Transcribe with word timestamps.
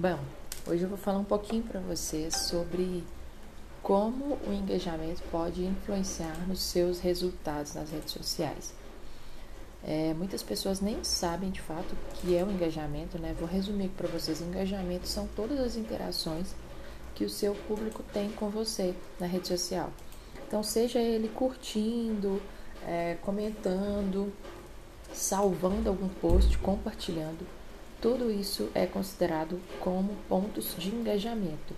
Bom, 0.00 0.20
hoje 0.64 0.84
eu 0.84 0.88
vou 0.88 0.96
falar 0.96 1.18
um 1.18 1.24
pouquinho 1.24 1.64
para 1.64 1.80
vocês 1.80 2.32
sobre 2.32 3.02
como 3.82 4.38
o 4.46 4.52
engajamento 4.52 5.20
pode 5.28 5.64
influenciar 5.64 6.36
nos 6.46 6.60
seus 6.60 7.00
resultados 7.00 7.74
nas 7.74 7.90
redes 7.90 8.12
sociais. 8.12 8.72
É, 9.82 10.14
muitas 10.14 10.40
pessoas 10.40 10.80
nem 10.80 11.02
sabem 11.02 11.50
de 11.50 11.60
fato 11.60 11.94
o 11.94 12.14
que 12.14 12.36
é 12.36 12.44
o 12.44 12.50
engajamento, 12.52 13.18
né? 13.18 13.34
Vou 13.40 13.48
resumir 13.48 13.88
para 13.88 14.06
vocês: 14.06 14.40
engajamento 14.40 15.08
são 15.08 15.26
todas 15.34 15.58
as 15.58 15.74
interações 15.74 16.54
que 17.16 17.24
o 17.24 17.28
seu 17.28 17.56
público 17.66 18.04
tem 18.12 18.30
com 18.30 18.48
você 18.50 18.94
na 19.18 19.26
rede 19.26 19.48
social. 19.48 19.90
Então, 20.46 20.62
seja 20.62 21.00
ele 21.00 21.28
curtindo, 21.28 22.40
é, 22.86 23.16
comentando, 23.20 24.32
salvando 25.12 25.88
algum 25.88 26.08
post, 26.08 26.56
compartilhando 26.58 27.57
tudo 28.00 28.30
isso 28.30 28.68
é 28.74 28.86
considerado 28.86 29.60
como 29.80 30.14
pontos 30.28 30.74
de 30.78 30.88
engajamento. 30.88 31.74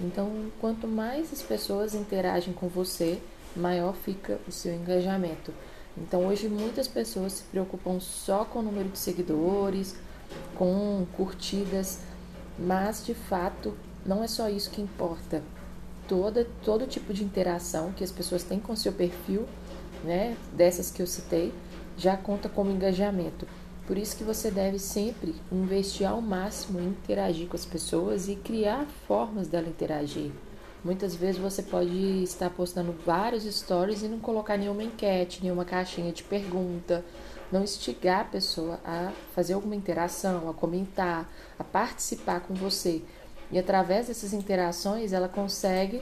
Então, 0.00 0.50
quanto 0.60 0.86
mais 0.86 1.32
as 1.32 1.42
pessoas 1.42 1.94
interagem 1.94 2.52
com 2.52 2.68
você, 2.68 3.20
maior 3.56 3.94
fica 3.94 4.38
o 4.46 4.52
seu 4.52 4.74
engajamento. 4.74 5.52
Então, 5.96 6.26
hoje 6.26 6.48
muitas 6.48 6.88
pessoas 6.88 7.34
se 7.34 7.42
preocupam 7.44 8.00
só 8.00 8.44
com 8.44 8.58
o 8.58 8.62
número 8.62 8.88
de 8.88 8.98
seguidores, 8.98 9.96
com 10.56 11.06
curtidas, 11.16 12.00
mas 12.58 13.04
de 13.04 13.14
fato 13.14 13.74
não 14.04 14.22
é 14.22 14.28
só 14.28 14.48
isso 14.48 14.70
que 14.70 14.80
importa. 14.80 15.42
Toda, 16.08 16.46
todo 16.64 16.86
tipo 16.86 17.14
de 17.14 17.24
interação 17.24 17.92
que 17.92 18.04
as 18.04 18.10
pessoas 18.10 18.42
têm 18.42 18.58
com 18.58 18.74
seu 18.74 18.92
perfil, 18.92 19.46
né, 20.04 20.36
dessas 20.52 20.90
que 20.90 21.00
eu 21.00 21.06
citei, 21.06 21.52
já 21.96 22.16
conta 22.16 22.48
como 22.48 22.70
engajamento. 22.70 23.46
Por 23.92 23.98
isso 23.98 24.16
que 24.16 24.24
você 24.24 24.50
deve 24.50 24.78
sempre 24.78 25.34
investir 25.52 26.08
ao 26.08 26.22
máximo 26.22 26.80
em 26.80 26.86
interagir 26.86 27.46
com 27.46 27.54
as 27.54 27.66
pessoas 27.66 28.26
e 28.26 28.36
criar 28.36 28.86
formas 29.06 29.48
dela 29.48 29.68
interagir. 29.68 30.32
Muitas 30.82 31.14
vezes 31.14 31.38
você 31.38 31.62
pode 31.62 32.22
estar 32.22 32.48
postando 32.48 32.96
vários 33.04 33.44
stories 33.44 34.02
e 34.02 34.08
não 34.08 34.18
colocar 34.18 34.56
nenhuma 34.56 34.82
enquete, 34.82 35.42
nenhuma 35.42 35.66
caixinha 35.66 36.10
de 36.10 36.22
pergunta, 36.22 37.04
não 37.52 37.62
instigar 37.62 38.20
a 38.22 38.24
pessoa 38.24 38.80
a 38.82 39.12
fazer 39.34 39.52
alguma 39.52 39.76
interação, 39.76 40.48
a 40.48 40.54
comentar, 40.54 41.30
a 41.58 41.62
participar 41.62 42.40
com 42.40 42.54
você. 42.54 43.02
E 43.50 43.58
através 43.58 44.06
dessas 44.06 44.32
interações 44.32 45.12
ela 45.12 45.28
consegue 45.28 46.00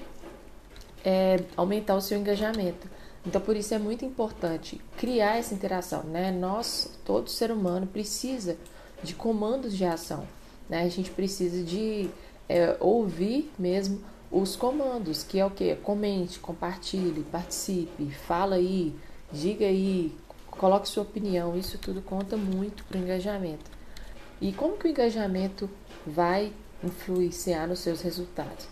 é, 1.05 1.41
aumentar 1.57 1.97
o 1.97 2.01
seu 2.01 2.17
engajamento. 2.17 2.87
Então, 3.27 3.41
por 3.41 3.55
isso 3.55 3.75
é 3.75 3.79
muito 3.79 4.05
importante 4.05 4.81
criar 4.97 5.37
essa 5.37 5.55
interação, 5.55 6.03
né? 6.05 6.31
Nós, 6.31 6.91
todo 7.05 7.29
ser 7.29 7.51
humano, 7.51 7.87
precisa 7.87 8.57
de 9.03 9.15
comandos 9.15 9.77
de 9.77 9.85
ação, 9.85 10.27
né? 10.69 10.83
A 10.83 10.89
gente 10.89 11.11
precisa 11.11 11.63
de 11.63 12.09
é, 12.49 12.77
ouvir 12.81 13.51
mesmo 13.59 14.03
os 14.31 14.57
comandos, 14.57 15.23
que 15.23 15.39
é 15.39 15.45
o 15.45 15.51
que? 15.51 15.75
Comente, 15.77 16.39
compartilhe, 16.39 17.23
participe, 17.25 18.11
fala 18.11 18.57
aí, 18.57 18.95
diga 19.31 19.67
aí, 19.67 20.17
coloque 20.47 20.89
sua 20.89 21.03
opinião. 21.03 21.57
Isso 21.59 21.77
tudo 21.79 22.01
conta 22.01 22.37
muito 22.37 22.85
para 22.85 22.99
o 22.99 23.03
engajamento. 23.03 23.71
E 24.41 24.53
como 24.53 24.79
que 24.79 24.87
o 24.87 24.91
engajamento 24.91 25.69
vai 26.07 26.53
influenciar 26.83 27.67
nos 27.67 27.81
seus 27.81 28.01
resultados? 28.01 28.67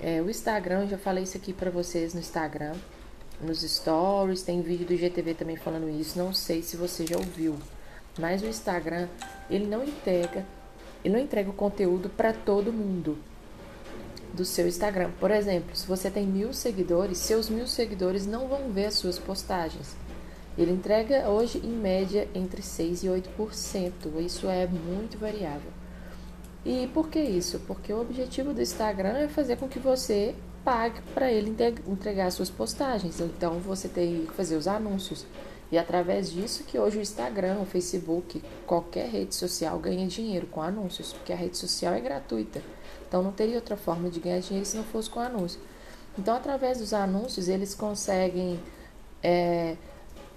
É, 0.00 0.22
o 0.22 0.30
Instagram, 0.30 0.82
eu 0.82 0.88
já 0.88 0.98
falei 0.98 1.24
isso 1.24 1.36
aqui 1.36 1.52
para 1.52 1.70
vocês 1.70 2.14
no 2.14 2.20
Instagram 2.20 2.74
nos 3.40 3.62
stories, 3.62 4.42
tem 4.42 4.62
vídeo 4.62 4.86
do 4.86 4.96
GTV 4.96 5.34
também 5.34 5.56
falando 5.56 5.88
isso. 5.88 6.18
Não 6.18 6.32
sei 6.32 6.62
se 6.62 6.76
você 6.76 7.06
já 7.06 7.16
ouviu, 7.16 7.56
mas 8.18 8.42
o 8.42 8.46
Instagram 8.46 9.08
ele 9.50 9.66
não 9.66 9.84
entrega, 9.84 10.44
ele 11.04 11.14
não 11.14 11.22
entrega 11.22 11.50
o 11.50 11.54
conteúdo 11.54 12.08
para 12.08 12.32
todo 12.32 12.72
mundo 12.72 13.18
do 14.32 14.44
seu 14.44 14.66
Instagram. 14.66 15.10
Por 15.20 15.30
exemplo, 15.30 15.76
se 15.76 15.86
você 15.86 16.10
tem 16.10 16.26
mil 16.26 16.52
seguidores, 16.52 17.18
seus 17.18 17.48
mil 17.48 17.66
seguidores 17.66 18.26
não 18.26 18.48
vão 18.48 18.70
ver 18.70 18.86
as 18.86 18.94
suas 18.94 19.18
postagens. 19.18 19.96
Ele 20.56 20.72
entrega 20.72 21.28
hoje 21.28 21.58
em 21.58 21.72
média 21.72 22.28
entre 22.34 22.62
6 22.62 23.04
e 23.04 23.06
8%. 23.08 23.92
Isso 24.20 24.48
é 24.48 24.66
muito 24.66 25.18
variável. 25.18 25.72
E 26.64 26.88
por 26.94 27.08
que 27.08 27.20
isso? 27.20 27.60
Porque 27.66 27.92
o 27.92 28.00
objetivo 28.00 28.54
do 28.54 28.62
Instagram 28.62 29.18
é 29.18 29.28
fazer 29.28 29.56
com 29.56 29.68
que 29.68 29.78
você 29.78 30.34
pague 30.64 31.00
para 31.14 31.30
ele 31.30 31.54
entregar 31.86 32.30
suas 32.32 32.50
postagens. 32.50 33.20
Então 33.20 33.58
você 33.58 33.88
tem 33.88 34.26
que 34.26 34.32
fazer 34.32 34.56
os 34.56 34.66
anúncios. 34.66 35.26
E 35.70 35.78
através 35.78 36.30
disso 36.30 36.64
que 36.64 36.78
hoje 36.78 36.98
o 36.98 37.02
Instagram, 37.02 37.58
o 37.60 37.66
Facebook, 37.66 38.42
qualquer 38.66 39.08
rede 39.08 39.34
social 39.34 39.78
ganha 39.78 40.06
dinheiro 40.06 40.46
com 40.46 40.62
anúncios, 40.62 41.12
porque 41.12 41.32
a 41.32 41.36
rede 41.36 41.56
social 41.56 41.92
é 41.94 42.00
gratuita. 42.00 42.62
Então 43.08 43.22
não 43.22 43.32
teria 43.32 43.56
outra 43.56 43.76
forma 43.76 44.08
de 44.08 44.20
ganhar 44.20 44.40
dinheiro 44.40 44.66
se 44.66 44.76
não 44.76 44.84
fosse 44.84 45.10
com 45.10 45.20
anúncio. 45.20 45.60
Então 46.18 46.34
através 46.34 46.78
dos 46.78 46.92
anúncios 46.92 47.48
eles 47.48 47.74
conseguem 47.74 48.60
é, 49.22 49.76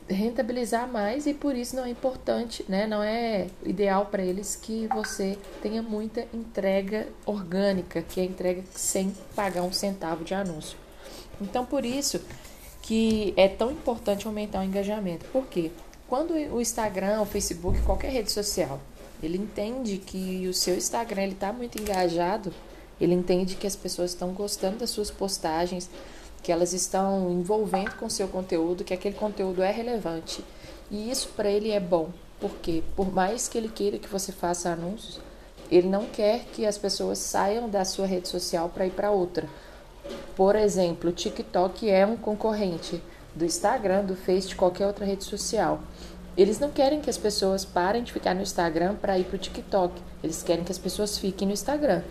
rentabilizar 0.10 0.88
mais 0.88 1.26
e 1.26 1.34
por 1.34 1.56
isso 1.56 1.76
não 1.76 1.86
é 1.86 1.90
importante, 1.90 2.64
né? 2.68 2.88
Não 2.88 3.04
é 3.04 3.48
ideal 3.66 4.06
para 4.06 4.24
eles 4.24 4.56
que 4.56 4.88
você 4.88 5.38
tenha 5.62 5.82
muita 5.82 6.28
entrega 6.34 7.08
orgânica, 7.26 8.02
que 8.02 8.20
é 8.20 8.24
entrega 8.24 8.64
sem 8.74 9.14
pagar 9.36 9.64
um 9.64 9.72
centavo 9.72 10.24
de 10.24 10.34
anúncio. 10.34 10.78
Então 11.42 11.66
por 11.66 11.86
isso 11.86 12.22
que 12.82 13.34
é 13.36 13.48
tão 13.48 13.72
importante 13.72 14.28
aumentar 14.28 14.62
o 14.62 14.64
engajamento. 14.64 15.26
Por 15.26 15.46
quê? 15.48 15.72
Quando 16.08 16.32
o 16.32 16.62
Instagram, 16.62 17.22
o 17.22 17.26
Facebook, 17.26 17.82
qualquer 17.82 18.12
rede 18.12 18.32
social, 18.32 18.80
ele 19.22 19.38
entende 19.38 19.98
que 19.98 20.48
o 20.48 20.54
seu 20.54 20.78
Instagram 20.78 21.24
ele 21.24 21.34
está 21.34 21.52
muito 21.52 21.82
engajado, 21.82 22.54
ele 23.00 23.14
entende 23.14 23.56
que 23.56 23.68
as 23.68 23.76
pessoas 23.76 24.12
estão 24.12 24.32
gostando 24.32 24.78
das 24.78 24.90
suas 24.90 25.12
postagens, 25.12 25.90
que 26.42 26.52
elas 26.52 26.74
estão 26.74 27.32
envolvendo 27.32 27.96
com 27.96 28.10
seu 28.10 28.28
conteúdo, 28.28 28.84
que 28.84 28.94
aquele 28.94 29.16
conteúdo 29.16 29.62
é 29.62 29.72
relevante. 29.72 30.44
E 30.90 31.12
isso 31.12 31.30
para 31.36 31.50
ele 31.50 31.72
é 31.72 31.80
bom, 31.80 32.10
porque 32.40 32.84
por 32.96 33.12
mais 33.12 33.48
que 33.48 33.58
ele 33.58 33.70
queira 33.70 33.98
que 33.98 34.08
você 34.08 34.32
faça 34.32 34.70
anúncios, 34.70 35.20
ele 35.70 35.90
não 35.90 36.06
quer 36.06 36.46
que 36.54 36.66
as 36.66 36.78
pessoas 36.78 37.18
saiam 37.18 37.70
da 37.70 37.84
sua 37.84 38.06
rede 38.06 38.28
social 38.28 38.70
para 38.70 38.86
ir 38.86 38.92
para 38.92 39.12
outra. 39.12 39.50
Por 40.36 40.56
exemplo, 40.56 41.10
o 41.10 41.14
TikTok 41.14 41.90
é 41.90 42.06
um 42.06 42.16
concorrente 42.16 43.02
do 43.36 43.44
Instagram, 43.44 44.06
do 44.06 44.16
Face, 44.16 44.48
de 44.48 44.56
qualquer 44.56 44.88
outra 44.88 45.06
rede 45.06 45.26
social. 45.26 45.82
Eles 46.38 46.60
não 46.60 46.70
querem 46.70 47.02
que 47.02 47.10
as 47.10 47.18
pessoas 47.18 47.66
parem 47.66 48.04
de 48.04 48.14
ficar 48.14 48.34
no 48.34 48.42
Instagram 48.42 48.96
para 48.96 49.18
ir 49.18 49.26
para 49.26 49.36
o 49.36 49.40
TikTok. 49.40 50.00
Eles 50.24 50.44
querem 50.44 50.64
que 50.64 50.72
as 50.72 50.78
pessoas 50.78 51.18
fiquem 51.18 51.48
no 51.48 51.54
Instagram. 51.54 52.04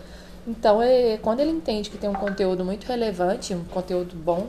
Então, 0.47 0.81
é, 0.81 1.17
quando 1.17 1.41
ele 1.41 1.51
entende 1.51 1.89
que 1.89 1.97
tem 1.97 2.09
um 2.09 2.13
conteúdo 2.13 2.63
muito 2.63 2.85
relevante, 2.85 3.53
um 3.53 3.65
conteúdo 3.65 4.15
bom, 4.15 4.47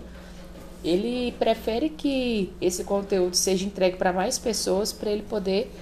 ele 0.85 1.33
prefere 1.33 1.91
que 1.91 2.53
esse 2.61 2.85
conteúdo 2.85 3.35
seja 3.35 3.67
entregue 3.67 3.97
para 3.97 4.13
mais 4.13 4.39
pessoas 4.39 4.93
para 4.93 5.11
ele 5.11 5.23
poder 5.23 5.73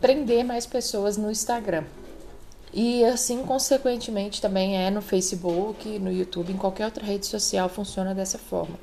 prender 0.00 0.44
mais 0.44 0.64
pessoas 0.64 1.18
no 1.18 1.30
Instagram. 1.30 1.84
E 2.72 3.04
assim, 3.04 3.42
consequentemente, 3.42 4.40
também 4.40 4.78
é 4.78 4.90
no 4.90 5.02
Facebook, 5.02 5.98
no 5.98 6.10
YouTube, 6.10 6.52
em 6.52 6.56
qualquer 6.56 6.86
outra 6.86 7.04
rede 7.04 7.26
social 7.26 7.68
funciona 7.68 8.14
dessa 8.14 8.38
forma. 8.38 8.78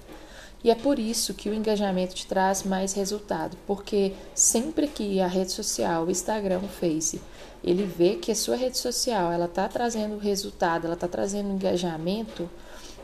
E 0.63 0.72
é 0.72 0.75
por 0.75 0.97
isso 0.97 1.34
que 1.34 1.50
o 1.50 1.53
engajamento 1.53 2.16
te 2.16 2.25
traz 2.25 2.63
mais 2.63 2.94
resultado, 2.94 3.57
porque 3.68 4.13
sempre 4.34 4.88
que 4.88 5.19
a 5.19 5.28
rede 5.28 5.51
social, 5.51 6.06
o 6.06 6.12
Instagram, 6.12 6.59
o 6.59 6.68
Face, 6.69 7.22
ele 7.62 7.85
vê 7.85 8.16
que 8.16 8.31
a 8.31 8.35
sua 8.35 8.56
rede 8.56 8.78
social 8.78 9.31
ela 9.31 9.46
está 9.46 9.68
trazendo 9.68 10.18
resultado, 10.18 10.85
ela 10.85 10.94
está 10.94 11.07
trazendo 11.07 11.51
engajamento, 11.51 12.50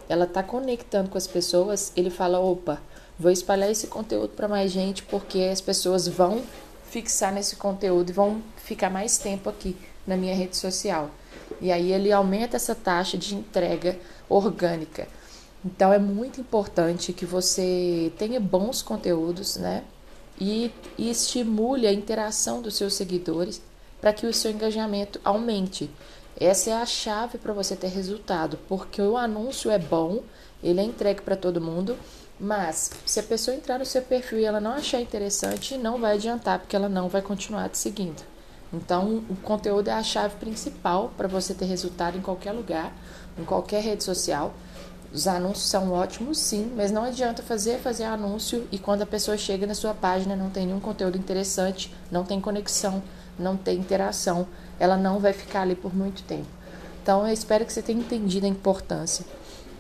ela 0.08 0.24
está 0.24 0.42
conectando 0.42 1.10
com 1.10 1.18
as 1.18 1.28
pessoas, 1.28 1.92
ele 1.98 2.10
fala: 2.10 2.40
opa, 2.40 2.82
vou 3.18 3.32
espalhar 3.32 3.70
esse 3.70 3.88
conteúdo 3.88 4.30
para 4.30 4.48
mais 4.48 4.72
gente 4.72 5.04
porque 5.04 5.50
as 5.52 5.60
pessoas 5.60 6.08
vão 6.08 6.42
fixar 6.90 7.34
nesse 7.34 7.58
conteúdo 7.58 8.10
e 8.10 8.14
vão 8.14 8.42
ficar 8.58 8.90
mais 8.90 9.18
tempo 9.18 9.50
aqui 9.50 9.76
na 10.08 10.16
minha 10.16 10.34
rede 10.34 10.56
social. 10.56 11.12
E 11.62 11.72
aí 11.72 11.92
ele 11.92 12.12
aumenta 12.12 12.56
essa 12.56 12.74
taxa 12.74 13.18
de 13.18 13.36
entrega 13.36 14.00
orgânica. 14.30 15.08
Então 15.64 15.92
é 15.92 16.00
muito 16.00 16.40
importante 16.40 17.12
que 17.12 17.26
você 17.26 18.12
tenha 18.18 18.40
bons 18.40 18.82
conteúdos, 18.82 19.58
né? 19.58 19.84
E, 20.40 20.72
e 20.98 21.10
estimule 21.10 21.86
a 21.86 21.92
interação 21.92 22.62
dos 22.62 22.76
seus 22.76 22.94
seguidores 22.94 23.62
para 24.00 24.14
que 24.14 24.26
o 24.26 24.34
seu 24.34 24.52
engajamento 24.52 25.20
aumente. 25.24 25.90
Essa 26.40 26.70
é 26.70 26.74
a 26.74 26.86
chave 26.86 27.38
para 27.38 27.52
você 27.52 27.76
ter 27.76 27.90
resultado, 27.90 28.58
porque 28.70 29.02
o 29.02 29.18
anúncio 29.18 29.70
é 29.70 29.78
bom, 29.78 30.24
ele 30.64 30.80
é 30.80 30.84
entregue 30.84 31.22
para 31.22 31.36
todo 31.36 31.60
mundo, 31.60 31.98
mas 32.40 32.92
se 33.06 33.20
a 33.20 33.24
pessoa 33.24 33.58
entrar 33.58 33.78
no 33.78 33.86
seu 33.86 34.02
perfil 34.02 34.40
e 34.40 34.46
ela 34.46 34.62
não 34.62 34.72
achar 34.72 35.02
interessante, 35.02 35.78
não 35.78 36.00
vai 36.00 36.14
adiantar, 36.14 36.60
porque 36.60 36.76
ela 36.76 36.88
não 36.88 37.10
vai 37.10 37.22
continuar 37.22 37.68
te 37.68 37.78
seguindo. 37.78 38.24
Então, 38.72 39.24
o 39.30 39.36
conteúdo 39.36 39.90
é 39.90 39.94
a 39.94 40.04
chave 40.04 40.36
principal 40.38 41.12
para 41.18 41.28
você 41.28 41.54
ter 41.54 41.66
resultado 41.66 42.18
em 42.18 42.22
qualquer 42.22 42.54
lugar, 42.54 42.94
em 43.38 43.44
qualquer 43.44 43.82
rede 43.82 44.04
social. 44.04 44.54
Os 45.12 45.28
anúncios 45.28 45.68
são 45.68 45.92
ótimos, 45.92 46.38
sim, 46.38 46.72
mas 46.76 46.92
não 46.92 47.04
adianta 47.04 47.42
fazer 47.42 47.80
fazer 47.80 48.04
anúncio 48.04 48.68
e 48.72 48.78
quando 48.78 49.02
a 49.02 49.08
pessoa 49.08 49.38
chega 49.38 49.66
na 49.66 49.74
sua 49.74 49.94
página 49.94 50.36
não 50.36 50.52
tem 50.52 50.68
nenhum 50.68 50.80
conteúdo 50.80 51.18
interessante, 51.18 51.92
não 52.12 52.24
tem 52.24 52.40
conexão, 52.40 53.02
não 53.38 53.58
tem 53.58 53.80
interação, 53.80 54.48
ela 54.80 54.96
não 54.96 55.20
vai 55.20 55.34
ficar 55.34 55.62
ali 55.62 55.76
por 55.76 55.96
muito 55.96 56.22
tempo. 56.24 56.48
Então, 57.02 57.26
eu 57.26 57.34
espero 57.34 57.66
que 57.66 57.74
você 57.74 57.82
tenha 57.82 58.00
entendido 58.00 58.46
a 58.46 58.50
importância. 58.50 59.26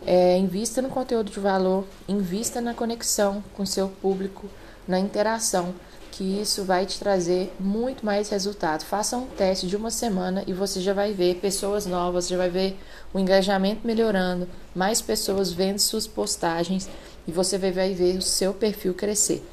É, 0.05 0.37
invista 0.37 0.81
no 0.81 0.89
conteúdo 0.89 1.29
de 1.29 1.39
valor, 1.39 1.85
invista 2.07 2.59
na 2.59 2.73
conexão 2.73 3.43
com 3.55 3.65
seu 3.65 3.87
público, 3.87 4.49
na 4.87 4.99
interação, 4.99 5.75
que 6.11 6.41
isso 6.41 6.63
vai 6.63 6.85
te 6.85 6.99
trazer 6.99 7.53
muito 7.59 8.05
mais 8.05 8.29
resultado. 8.29 8.83
Faça 8.83 9.17
um 9.17 9.25
teste 9.25 9.67
de 9.67 9.75
uma 9.75 9.91
semana 9.91 10.43
e 10.47 10.53
você 10.53 10.81
já 10.81 10.93
vai 10.93 11.13
ver 11.13 11.35
pessoas 11.35 11.85
novas, 11.85 12.27
já 12.27 12.37
vai 12.37 12.49
ver 12.49 12.77
o 13.13 13.19
engajamento 13.19 13.85
melhorando, 13.85 14.47
mais 14.75 15.01
pessoas 15.01 15.51
vendo 15.51 15.79
suas 15.79 16.07
postagens 16.07 16.89
e 17.27 17.31
você 17.31 17.57
vai 17.57 17.93
ver 17.93 18.17
o 18.17 18.21
seu 18.21 18.53
perfil 18.53 18.93
crescer. 18.93 19.43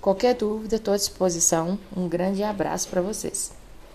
Qualquer 0.00 0.34
dúvida, 0.34 0.76
estou 0.76 0.94
à 0.94 0.96
disposição. 0.96 1.78
Um 1.96 2.08
grande 2.08 2.42
abraço 2.42 2.88
para 2.88 3.00
vocês. 3.00 3.61